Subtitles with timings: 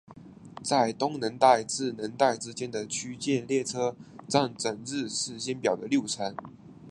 [0.63, 3.95] 在东能代至能代之间的区间列车
[4.27, 6.35] 占整日时间表的六成。